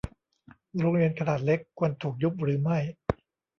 [0.79, 2.77] โรงเรียนขนาดเล็ก ควรถูกยุบหรือไม่